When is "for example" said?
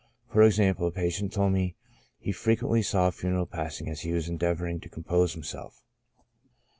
0.33-0.87